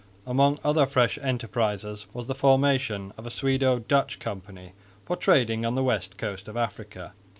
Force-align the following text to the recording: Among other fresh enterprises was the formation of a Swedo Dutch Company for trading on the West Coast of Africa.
Among 0.25 0.57
other 0.63 0.87
fresh 0.87 1.19
enterprises 1.21 2.07
was 2.11 2.25
the 2.25 2.33
formation 2.33 3.13
of 3.19 3.27
a 3.27 3.29
Swedo 3.29 3.77
Dutch 3.87 4.17
Company 4.17 4.73
for 5.05 5.15
trading 5.15 5.63
on 5.63 5.75
the 5.75 5.83
West 5.83 6.17
Coast 6.17 6.47
of 6.47 6.57
Africa. 6.57 7.13